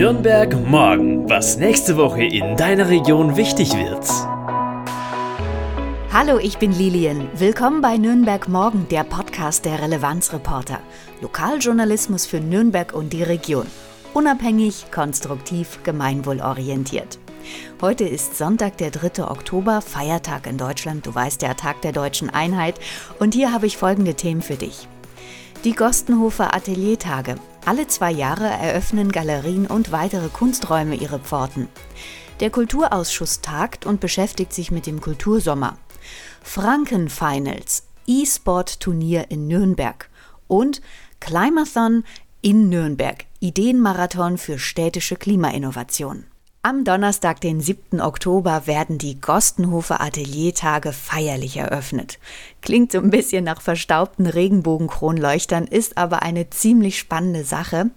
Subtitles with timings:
[0.00, 4.08] Nürnberg morgen, was nächste Woche in deiner Region wichtig wird.
[6.10, 7.28] Hallo, ich bin Lilian.
[7.34, 10.80] Willkommen bei Nürnberg Morgen, der Podcast der Relevanzreporter.
[11.20, 13.66] Lokaljournalismus für Nürnberg und die Region.
[14.14, 17.18] Unabhängig, konstruktiv, gemeinwohlorientiert.
[17.82, 19.24] Heute ist Sonntag, der 3.
[19.24, 21.04] Oktober, Feiertag in Deutschland.
[21.04, 22.80] Du weißt ja, Tag der deutschen Einheit.
[23.18, 24.88] Und hier habe ich folgende Themen für dich.
[25.64, 27.34] Die Gostenhofer Ateliertage.
[27.66, 31.68] Alle zwei Jahre eröffnen Galerien und weitere Kunsträume ihre Pforten.
[32.40, 35.76] Der Kulturausschuss tagt und beschäftigt sich mit dem Kultursommer.
[36.42, 40.08] Franken-Finals, E-Sport-Turnier in Nürnberg
[40.48, 40.80] und
[41.20, 42.04] Climathon
[42.40, 46.24] in Nürnberg, Ideenmarathon für städtische Klimainnovation.
[46.62, 48.02] Am Donnerstag, den 7.
[48.02, 52.18] Oktober, werden die Gostenhofer Ateliertage feierlich eröffnet.
[52.60, 57.88] Klingt so ein bisschen nach verstaubten Regenbogenkronleuchtern, ist aber eine ziemlich spannende Sache,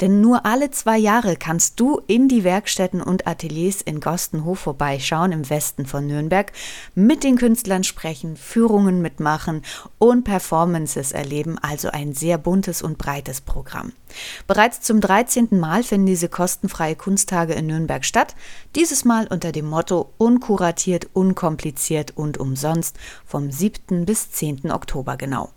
[0.00, 5.32] denn nur alle zwei Jahre kannst du in die Werkstätten und Ateliers in Gostenhof vorbeischauen
[5.32, 6.52] im Westen von Nürnberg,
[6.94, 9.62] mit den Künstlern sprechen, Führungen mitmachen
[9.98, 13.90] und Performances erleben, also ein sehr buntes und breites Programm.
[14.46, 15.58] Bereits zum 13.
[15.58, 18.36] Mal finden diese kostenfreie Kunsttage in Nürnberg statt,
[18.76, 24.04] dieses Mal unter dem Motto unkuratiert, unkompliziert und umsonst vom 7.
[24.04, 24.70] bis 10.
[24.70, 25.48] Oktober genau.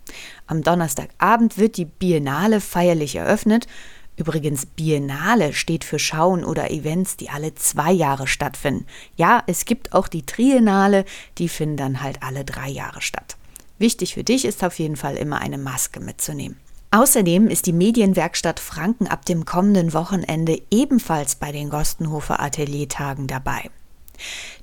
[0.48, 3.68] Am Donnerstagabend wird die Biennale feierlich eröffnet.
[4.16, 8.86] Übrigens, Biennale steht für Schauen oder Events, die alle zwei Jahre stattfinden.
[9.18, 11.04] Ja, es gibt auch die Triennale,
[11.38, 13.36] die finden dann halt alle drei Jahre statt.
[13.80, 16.58] Wichtig für dich ist auf jeden Fall immer eine Maske mitzunehmen.
[16.96, 23.70] Außerdem ist die Medienwerkstatt Franken ab dem kommenden Wochenende ebenfalls bei den Gostenhofer Ateliertagen dabei.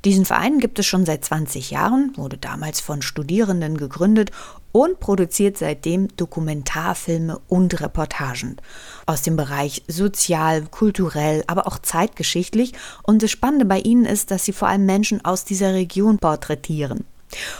[0.06, 4.30] Diesen Verein gibt es schon seit 20 Jahren, wurde damals von Studierenden gegründet
[4.72, 8.56] und produziert seitdem Dokumentarfilme und Reportagen
[9.04, 12.72] aus dem Bereich sozial, kulturell, aber auch zeitgeschichtlich.
[13.02, 17.04] Und das Spannende bei ihnen ist, dass sie vor allem Menschen aus dieser Region porträtieren.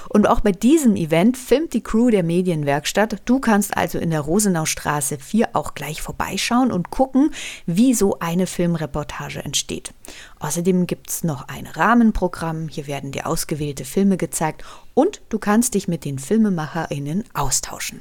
[0.09, 3.23] Und auch bei diesem Event filmt die Crew der Medienwerkstatt.
[3.25, 7.31] Du kannst also in der Rosenaustraße 4 auch gleich vorbeischauen und gucken,
[7.67, 9.93] wie so eine Filmreportage entsteht.
[10.41, 12.69] Außerdem gibt es noch ein Rahmenprogramm.
[12.69, 18.01] Hier werden dir ausgewählte Filme gezeigt und du kannst dich mit den FilmemacherInnen austauschen.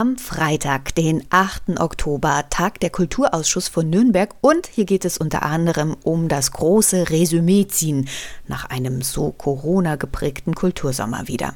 [0.00, 1.78] Am Freitag, den 8.
[1.78, 7.10] Oktober, tagt der Kulturausschuss von Nürnberg und hier geht es unter anderem um das große
[7.10, 8.08] Resümee ziehen
[8.48, 11.52] nach einem so Corona geprägten Kultursommer wieder.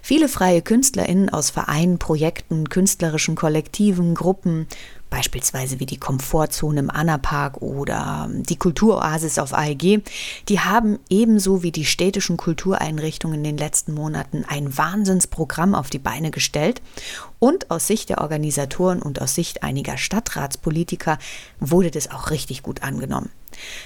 [0.00, 4.68] Viele freie KünstlerInnen aus Vereinen, Projekten, künstlerischen Kollektiven, Gruppen,
[5.10, 10.02] beispielsweise wie die Komfortzone im Annapark oder die Kulturoasis auf AEG,
[10.48, 15.98] die haben ebenso wie die städtischen Kultureinrichtungen in den letzten Monaten ein Wahnsinnsprogramm auf die
[15.98, 16.82] Beine gestellt
[17.38, 21.18] und aus Sicht der Organisatoren und aus Sicht einiger Stadtratspolitiker
[21.60, 23.30] wurde das auch richtig gut angenommen.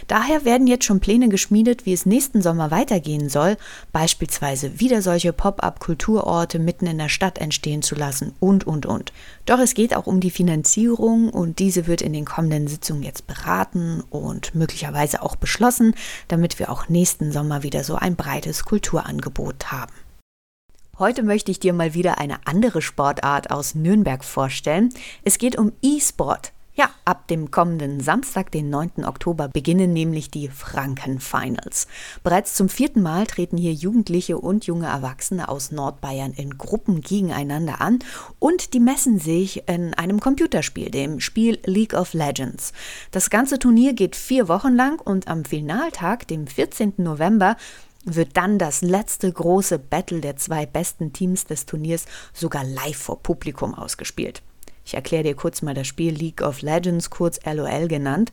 [0.06, 3.56] Daher werden jetzt schon Pläne geschmiedet, wie es nächsten Sommer weitergehen soll,
[3.92, 9.12] beispielsweise wieder solche Pop-up-Kulturorte mitten in der Stadt entstehen zu lassen und, und, und.
[9.46, 13.26] Doch es geht auch um die Finanzierung und diese wird in den kommenden Sitzungen jetzt
[13.26, 15.94] beraten und möglicherweise auch beschlossen,
[16.28, 19.92] damit wir auch nächsten Sommer wieder so ein breites Kulturangebot haben.
[21.00, 24.90] Heute möchte ich dir mal wieder eine andere Sportart aus Nürnberg vorstellen.
[25.24, 26.52] Es geht um E-Sport.
[26.72, 29.04] Ja, ab dem kommenden Samstag, den 9.
[29.04, 31.88] Oktober, beginnen nämlich die Franken Finals.
[32.22, 37.80] Bereits zum vierten Mal treten hier Jugendliche und junge Erwachsene aus Nordbayern in Gruppen gegeneinander
[37.80, 37.98] an
[38.38, 42.72] und die messen sich in einem Computerspiel, dem Spiel League of Legends.
[43.10, 46.94] Das ganze Turnier geht vier Wochen lang und am Finaltag, dem 14.
[46.98, 47.56] November,
[48.04, 53.22] wird dann das letzte große Battle der zwei besten Teams des Turniers sogar live vor
[53.22, 54.42] Publikum ausgespielt.
[54.90, 58.32] Ich erkläre dir kurz mal das Spiel League of Legends, kurz LOL genannt.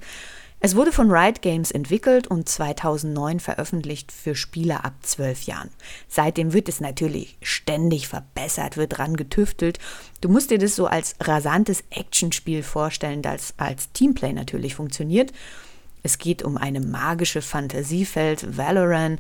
[0.60, 5.70] Es wurde von Riot Games entwickelt und 2009 veröffentlicht für Spieler ab 12 Jahren.
[6.08, 9.78] Seitdem wird es natürlich ständig verbessert, wird dran getüftelt.
[10.20, 15.34] Du musst dir das so als rasantes Actionspiel vorstellen, das als Teamplay natürlich funktioniert.
[16.02, 19.20] Es geht um eine magische Fantasiefeld, Valorant.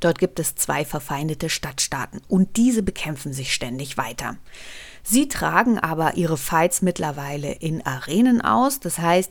[0.00, 4.38] Dort gibt es zwei verfeindete Stadtstaaten und diese bekämpfen sich ständig weiter.
[5.10, 8.78] Sie tragen aber ihre Fights mittlerweile in Arenen aus.
[8.78, 9.30] Das heißt,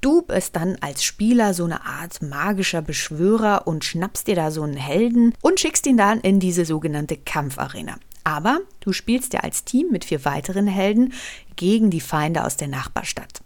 [0.00, 4.62] du bist dann als Spieler so eine Art magischer Beschwörer und schnappst dir da so
[4.62, 7.98] einen Helden und schickst ihn dann in diese sogenannte Kampfarena.
[8.24, 11.12] Aber du spielst ja als Team mit vier weiteren Helden
[11.54, 13.42] gegen die Feinde aus der Nachbarstadt.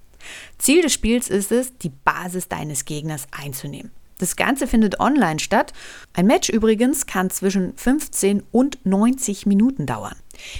[0.59, 3.91] Ziel des Spiels ist es, die Basis deines Gegners einzunehmen.
[4.19, 5.73] Das Ganze findet online statt.
[6.12, 10.15] Ein Match übrigens kann zwischen 15 und 90 Minuten dauern.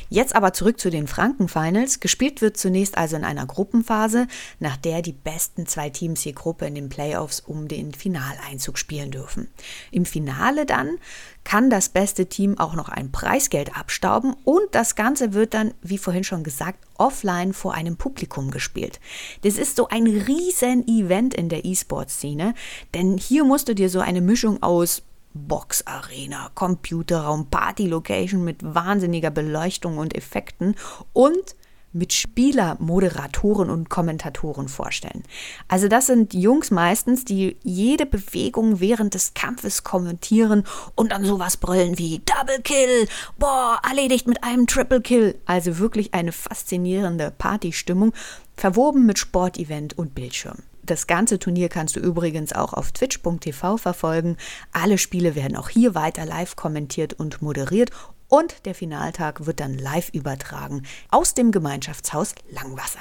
[0.09, 2.01] Jetzt aber zurück zu den Franken-Finals.
[2.01, 4.27] Gespielt wird zunächst also in einer Gruppenphase,
[4.61, 9.11] nach der die besten zwei Teams je Gruppe in den Playoffs um den Finaleinzug spielen
[9.11, 9.49] dürfen.
[9.91, 10.99] Im Finale dann
[11.45, 15.99] kann das beste Team auch noch ein Preisgeld abstauben und das Ganze wird dann, wie
[15.99, 18.99] vorhin schon gesagt, offline vor einem Publikum gespielt.
[19.43, 22.55] Das ist so ein riesen Event in der E-Sport-Szene,
[22.95, 25.03] denn hier musst du dir so eine Mischung aus
[25.35, 30.77] Boxarena, Computerraum, Party-Location mit wahnsinniger Beleuchtung und Effekten
[31.13, 31.57] und
[31.95, 35.23] mit Spieler, Moderatoren und Kommentatoren vorstellen.
[35.69, 40.65] Also das sind Jungs meistens, die jede Bewegung während des Kampfes kommentieren
[40.97, 43.07] und dann sowas brüllen wie Double Kill,
[43.39, 45.41] boah, erledigt mit einem Triple Kill.
[45.47, 48.13] Also wirklich eine faszinierende Partystimmung,
[48.57, 50.59] verwoben mit Sportevent und Bildschirm.
[50.87, 54.37] Das ganze Turnier kannst du übrigens auch auf twitch.tv verfolgen.
[54.73, 57.91] Alle Spiele werden auch hier weiter live kommentiert und moderiert
[58.29, 63.01] und der Finaltag wird dann live übertragen aus dem Gemeinschaftshaus Langwasser.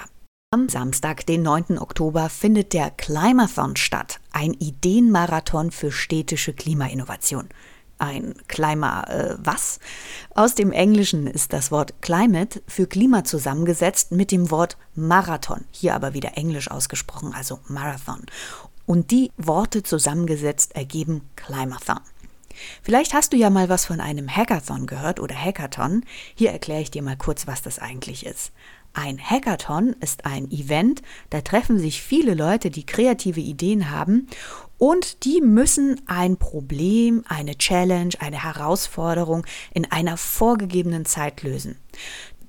[0.52, 1.80] Am Samstag, den 9.
[1.80, 7.50] Oktober, findet der Climathon statt, ein Ideenmarathon für städtische Klimainnovation
[8.04, 9.80] ein Klima äh, was?
[10.36, 15.96] Aus dem Englischen ist das Wort Climate für Klima zusammengesetzt mit dem Wort Marathon, hier
[15.96, 18.26] aber wieder englisch ausgesprochen, also Marathon.
[18.86, 22.02] Und die Worte zusammengesetzt ergeben Climathon.
[22.82, 26.06] Vielleicht hast du ja mal was von einem Hackathon gehört oder Hackathon.
[26.36, 28.52] Hier erkläre ich dir mal kurz, was das eigentlich ist.
[28.96, 31.02] Ein Hackathon ist ein Event,
[31.32, 34.28] da treffen sich viele Leute, die kreative Ideen haben
[34.78, 41.80] und die müssen ein Problem, eine Challenge, eine Herausforderung in einer vorgegebenen Zeit lösen.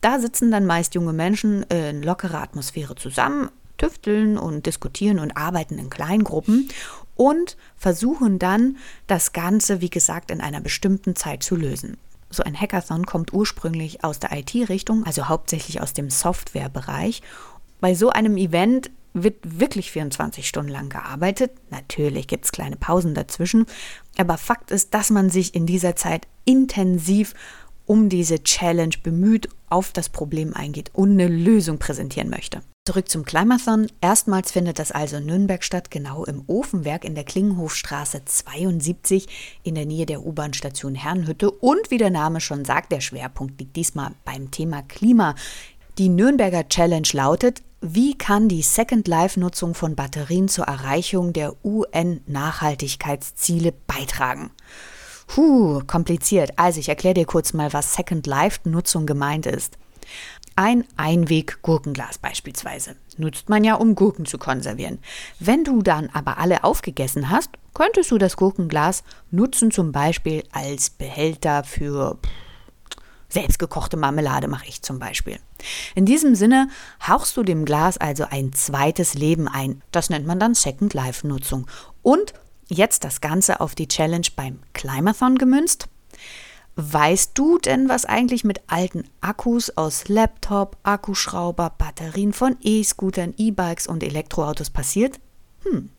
[0.03, 3.49] Da sitzen dann meist junge Menschen in lockerer Atmosphäre zusammen,
[3.79, 6.69] tüfteln und diskutieren und arbeiten in Kleingruppen
[7.17, 8.77] und versuchen dann
[9.07, 11.97] das Ganze, wie gesagt, in einer bestimmten Zeit zu lösen.
[12.35, 17.23] So ein Hackathon kommt ursprünglich aus der IT-Richtung, also hauptsächlich aus dem Softwarebereich.
[17.81, 21.53] Bei so einem Event wird wirklich 24 Stunden lang gearbeitet.
[21.71, 23.67] Natürlich gibt es kleine Pausen dazwischen,
[24.19, 27.35] aber Fakt ist, dass man sich in dieser Zeit intensiv
[27.87, 32.63] um diese Challenge bemüht, auf das Problem eingeht und eine Lösung präsentieren möchte.
[32.87, 33.87] Zurück zum Climathon.
[34.03, 39.27] Erstmals findet das also in Nürnberg statt, genau im Ofenwerk in der Klingenhofstraße 72
[39.63, 41.51] in der Nähe der U-Bahn-Station Herrenhütte.
[41.51, 45.35] Und wie der Name schon sagt, der Schwerpunkt liegt diesmal beim Thema Klima.
[45.97, 53.73] Die Nürnberger Challenge lautet, wie kann die Second Life-Nutzung von Batterien zur Erreichung der UN-Nachhaltigkeitsziele
[53.87, 54.51] beitragen?
[55.27, 56.59] Puh, kompliziert.
[56.59, 59.79] Also ich erkläre dir kurz mal, was Second Life-Nutzung gemeint ist.
[60.57, 65.01] Ein Einweg-Gurkenglas beispielsweise nutzt man ja, um Gurken zu konservieren.
[65.41, 69.03] Wenn du dann aber alle aufgegessen hast, könntest du das Gurkenglas
[69.33, 72.19] nutzen, zum Beispiel als Behälter für
[73.29, 75.41] selbstgekochte Marmelade, mache ich zum Beispiel.
[75.97, 76.69] In diesem Sinne
[77.07, 79.83] hauchst du dem Glas also ein zweites Leben ein.
[79.91, 81.67] Das nennt man dann Second Life Nutzung.
[82.03, 82.33] Und
[82.69, 85.89] jetzt das Ganze auf die Challenge beim Climathon gemünzt.
[86.77, 93.87] Weißt du denn, was eigentlich mit alten Akkus aus Laptop, Akkuschrauber, Batterien von E-Scootern, E-Bikes
[93.87, 95.21] und Elektroautos passiert?
[95.63, 95.91] Hm,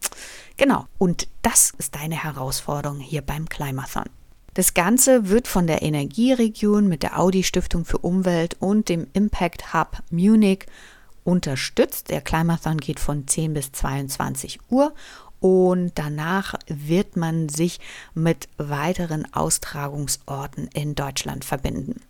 [0.58, 0.86] genau.
[0.98, 4.10] Und das ist deine Herausforderung hier beim Climathon.
[4.54, 9.74] Das Ganze wird von der Energieregion mit der Audi Stiftung für Umwelt und dem Impact
[9.74, 10.66] Hub Munich
[11.26, 12.10] unterstützt.
[12.10, 14.94] Der Climathon geht von 10 bis 22 Uhr
[15.46, 17.80] und danach wird man sich
[18.16, 22.02] mit weiteren Austragungsorten in Deutschland verbinden.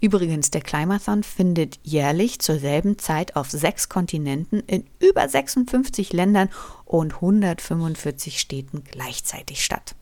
[0.00, 6.48] Übrigens, der Climathon findet jährlich zur selben Zeit auf sechs Kontinenten in über 56 Ländern
[6.84, 9.94] und 145 Städten gleichzeitig statt.